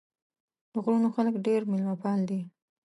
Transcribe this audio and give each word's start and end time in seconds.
د 0.71 0.73
غرونو 0.83 1.09
خلک 1.15 1.35
ډېر 1.47 1.61
مېلمه 1.71 1.95
پال 2.01 2.19
دي. 2.29 2.41